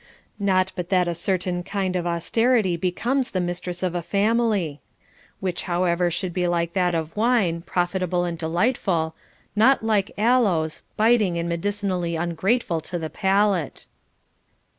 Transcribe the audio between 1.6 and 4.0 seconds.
kind of austerity becomes the mistress of